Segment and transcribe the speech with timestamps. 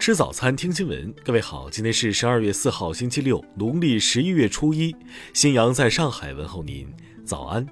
[0.00, 1.14] 吃早餐，听新闻。
[1.22, 4.96] 各位好，今天是十二月四号，星期六，农历十一月初一。
[5.34, 6.90] 新阳在上海问候您，
[7.22, 7.66] 早安。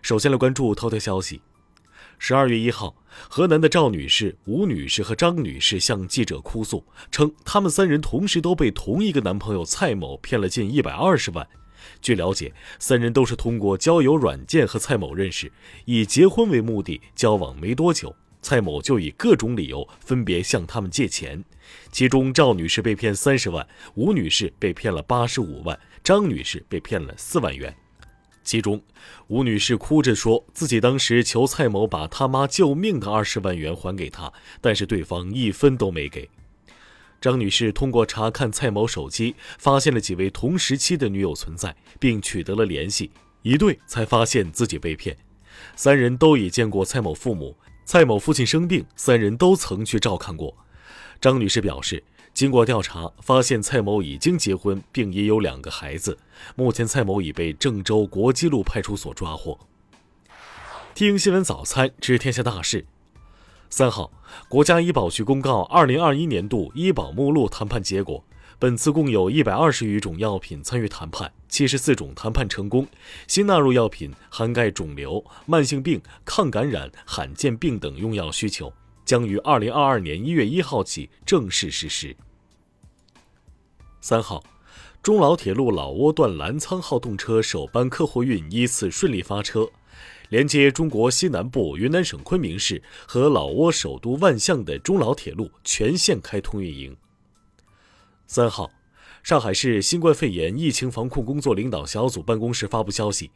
[0.00, 1.42] 首先来关注头条消息。
[2.20, 2.94] 十二月一号，
[3.28, 11.44] 河南的赵女士、吴女士和张女士向记者哭诉，称她们三人同时都被同一个男朋友蔡某骗了近一百二十万。
[12.00, 15.50] 据了解，三人都是通过交友软件和蔡某认识，
[15.84, 17.00] 以结婚为目的。
[17.14, 21.44] 交往没多久，蔡某就以各种理由分别向他们借钱。
[21.92, 27.74] 其中，赵女士被骗三十万，吴女士被骗了八十五万，张女士被骗了四万元。
[28.42, 28.82] 其中，
[29.28, 36.28] 吴女士哭着说自己当时求蔡某把他妈救命的二十万元还给她，但是对方一分都没给。
[37.20, 43.10] 张女士通过查看蔡某手机，发现了几位同时期的女友存在，并取得了联系，
[43.42, 45.16] 一对才发现自己被骗。
[45.76, 50.56] 三人都已见过蔡某父母，蔡某父亲生病，三人都曾去照看过。
[51.20, 56.16] 张女士表示，经过调查，发现蔡某已经结婚，并已有两个孩子。
[56.56, 59.58] 目前，蔡某已被郑州国基路派出所抓获。
[60.94, 62.86] 听新闻早餐知天下大事。
[63.72, 64.10] 三号，
[64.48, 68.22] 国家医保局公告二零二一年度医保目录谈判结果。
[68.58, 72.84] 本次共有一百二十余种药品参与谈判，七十四种谈判成功。
[73.28, 78.72] 新纳入药品涵盖肿瘤、慢性病、抗感染、罕见病等用药需求，
[79.04, 82.14] 将于二零二二年一月一号起正式实施。
[84.00, 84.42] 三号，
[85.00, 89.70] 中老铁路老挝段澜沧号动车首班客货运依次顺利发车。
[90.30, 96.96] 连接中国西南部云南省昆明市和老挝首都万象的中老铁路全线开通运营。
[98.28, 98.70] 三号，
[99.24, 103.28] 上海市新冠肺炎疫情防控工作领导小组办公室发布消息：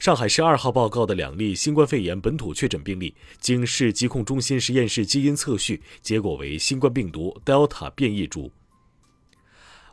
[0.00, 8.50] 上海市二号报告的两例新冠肺炎本土确诊病例，经市疾控中心实验室基因测序，结果为新冠病毒 Delta 变异株。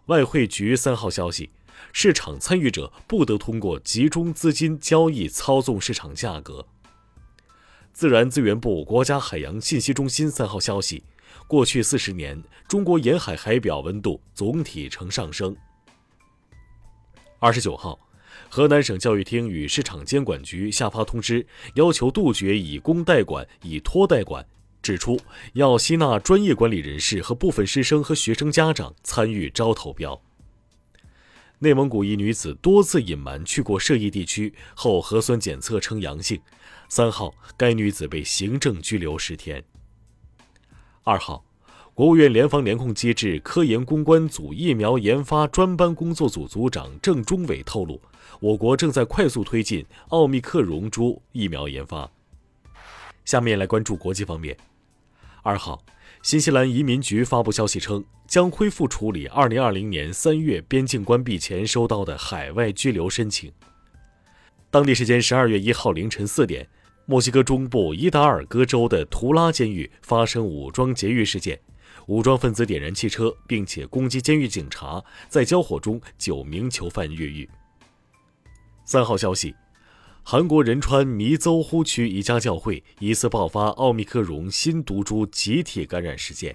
[0.08, 1.50] 外汇局三号消息。
[1.94, 6.66] 市场参与者不得通过集中资金交易操纵市场价格。
[7.94, 11.04] 自然资源部国家海洋信息中心三号消息：
[11.48, 15.56] 过去四十年，中国沿海海表温度总体呈上升。
[17.40, 18.00] 二十九号，
[18.50, 21.46] 河南省教育厅与市场监管局下发通知，
[21.76, 24.46] 要求杜绝以工代管、以托代管，
[24.88, 25.20] 指出
[25.52, 30.22] 要吸纳专业管理人士和部分师生和学生家长参与招投标。
[31.60, 36.40] 内蒙古一女子多次隐瞒去过涉疫地区后，核酸检测呈阳性。
[36.88, 39.62] 三号，该女子被行政拘留十天。
[41.04, 41.44] 二号，
[41.94, 48.02] 国务院联防联控机制科研攻关组疫苗研发专班工作组组长郑中伟透露，
[48.40, 52.10] 我国正在快速推进奥密克戎株疫苗研发。
[53.26, 54.56] 下面来关注国际方面。
[55.44, 55.84] 二号。
[56.24, 63.52] 新西兰移民局发布消息称，将恢复处理2020年3月边境关闭前收到的海外居留申请。
[64.70, 66.68] 当地时间12月1号凌晨4点，
[67.06, 71.58] 墨西哥中部伊达尔戈州的图拉监狱发生武装劫狱事件，
[72.08, 77.48] 武装分子点燃汽车，并且攻击监狱警察，在交火中，九名囚犯越狱。
[78.84, 79.56] 三号消息。
[80.30, 86.54] 韩国仁川弥邹呼区一家教会疑似爆发奥密克戎新毒株集体感染事件。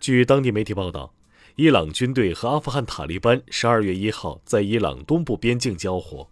[0.00, 1.12] 据当地媒体报道，
[1.56, 6.26] 伊朗军队和阿富汗塔利班十二月一号在伊朗东部边境交火。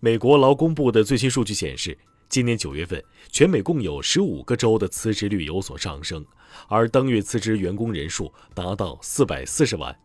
[0.00, 1.96] 美国劳工部的最新数据显示，
[2.28, 6.22] 今年九月份，全美共有十五个州的辞职率有所上升，
[6.68, 9.98] 而当月辞职员工人数达到四百四十万。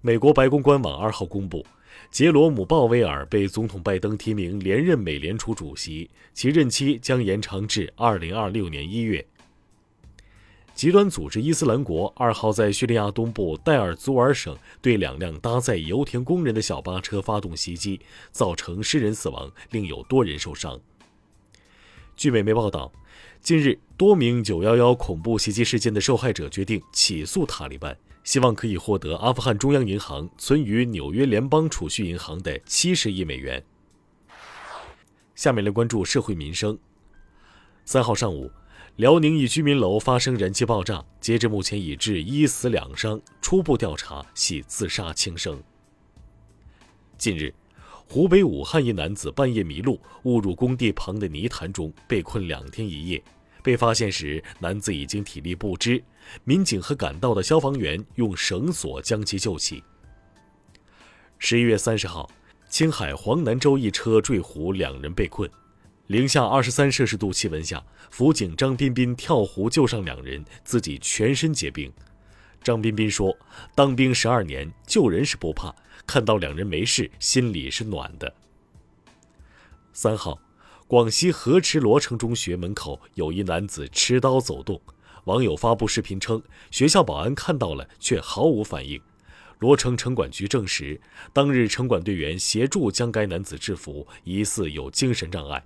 [0.00, 1.64] 美国白宫官网二号公布。
[2.10, 9.24] 杰罗姆·鲍威尔被总统拜登提名连任美联储主席，其任期将延长至二零二六年一月。
[10.74, 18.00] 极端组织伊斯兰国二号在叙利亚东部戴尔祖尔省对两辆搭载油田工人的小巴车发动袭击，
[18.32, 20.80] 造成十人死亡，另有多人受伤。
[22.16, 22.92] 据美媒报道，
[23.40, 27.96] 近日多名九幺幺恐怖袭击事件的受害者决定起诉塔利班。
[28.24, 33.62] 希望可以获得阿富汗中央银行存于纽约联邦储蓄银行的七十亿美元。
[35.34, 36.78] 下面来关注社会民生。
[37.84, 38.50] 三号上午，
[38.96, 45.62] 辽宁一居民楼发生燃气爆炸，截至目前已致一死两伤，初步调查系自杀轻生。
[47.18, 47.52] 近日，
[48.14, 53.20] 湖北武汉一男子半夜迷路，误入工地旁的泥潭中，被困两天一夜。
[53.60, 56.00] 被发现时，男子已经体力不支，
[56.44, 59.82] 民警和赶到的消防员用绳索将其救起。
[61.40, 62.30] 十一月三十号，
[62.68, 65.50] 青海黄南州一车坠湖，两人被困。
[66.06, 71.92] 零下二十三摄氏度气温下，辅警张彬彬跳湖救上两人，自己全身结冰。
[72.62, 73.36] 张彬彬说
[73.74, 75.74] ：“当兵十二年，救人是不怕，
[76.06, 78.34] 看到两人没事，心里是暖的。”
[79.92, 80.40] 三号，
[80.86, 84.80] 广西河池罗城中学门口有一男子持刀走动，
[85.24, 89.00] 网友发布视频称，学校保安看到了却毫无反应。
[89.60, 91.00] 罗城城管局证实，
[91.32, 95.64] 当日城管队员协助将该男子制服，疑似有精神障碍。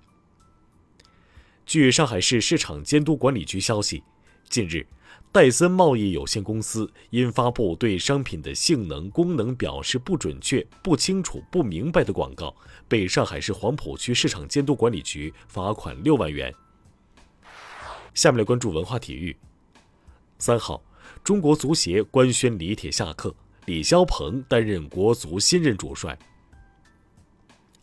[1.65, 4.03] 据上海市市场监督管理局消息，
[4.49, 4.87] 近日。
[5.31, 12.57] 戴森贸易有限公司因发布对商品的性能、功能表示不准确、不清楚、不明白的广告，
[12.89, 16.53] 被上海市黄浦区市场监督管理局罚款六万元。
[18.15, 19.37] 下面来关注文化体育。
[20.39, 20.83] 三号，
[21.23, 23.35] 中国足协官宣李铁下课，
[23.67, 26.19] 李霄鹏担任国足新任主帅。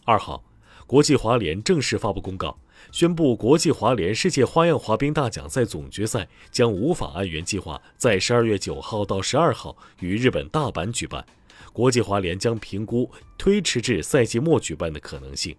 [0.04, 0.44] 二号，
[0.88, 2.58] 国际滑联正式发布公告。
[2.92, 11.26] 宣布，国际滑联世界花样滑冰大奖赛总决赛将无法按原计划在十二月九号到十二号于日本大阪举办。
[11.74, 15.56] 国际滑联将评估推迟至赛季末举办的可能性。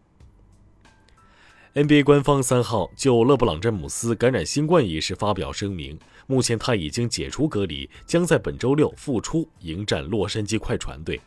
[1.75, 11.21] NBA 官方三号就勒布朗·詹姆斯感染新冠一事发表声明，目前他已经解除隔离，将在本周六复出迎战洛杉矶快船队。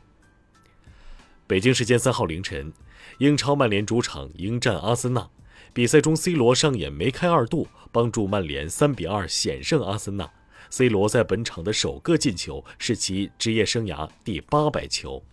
[1.45, 2.73] 北京时间三号凌晨，
[3.19, 5.29] 英超曼联主场迎战阿森纳。
[5.73, 10.29] 比赛中，C 罗上演梅开二度，帮助曼联三比二险胜阿森纳。
[10.69, 15.23] C 罗在本场的首个进球是其职业生涯第八百球。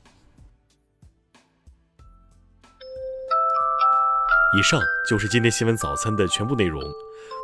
[4.56, 4.80] 以上
[5.10, 6.82] 就是今天新闻早餐的全部内容。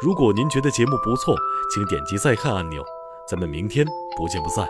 [0.03, 1.37] 如果您觉得节目不错，
[1.75, 2.83] 请点击再看按钮。
[3.29, 3.87] 咱们明天
[4.17, 4.67] 不见不散。